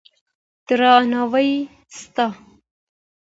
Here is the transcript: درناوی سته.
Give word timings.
درناوی 0.67 1.51
سته. 1.97 2.25